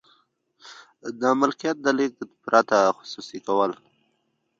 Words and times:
د 1.19 1.21
ملکیت 1.39 1.77
د 1.81 1.87
لیږد 1.97 2.19
پرته 2.43 2.77
خصوصي 2.97 3.39
کول. 3.47 3.71